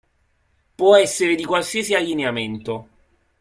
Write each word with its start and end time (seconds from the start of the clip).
Può 0.73 0.97
essere 0.97 1.35
di 1.35 1.45
qualsiasi 1.45 1.93
allineamento. 1.93 2.87